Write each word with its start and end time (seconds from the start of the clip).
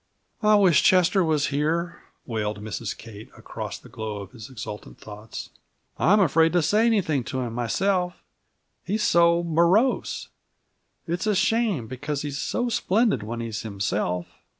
"I 0.41 0.55
wish 0.55 0.81
Chester 0.81 1.23
was 1.23 1.49
here!" 1.53 2.01
wailed 2.25 2.59
Mrs. 2.59 2.97
Kate, 2.97 3.29
across 3.37 3.77
the 3.77 3.87
glow 3.87 4.17
of 4.17 4.31
his 4.31 4.49
exultant 4.49 4.97
thoughts. 4.99 5.51
"I'm 5.99 6.19
afraid 6.19 6.53
to 6.53 6.63
say 6.63 6.87
anything 6.87 7.23
to 7.25 7.41
him 7.41 7.53
myself, 7.53 8.15
he's 8.83 9.03
so 9.03 9.43
morose. 9.43 10.29
It's 11.07 11.27
a 11.27 11.35
shame, 11.35 11.85
because 11.85 12.23
he's 12.23 12.39
so 12.39 12.67
splendid 12.67 13.21
when 13.21 13.41
he's 13.41 13.61
himself." 13.61 14.25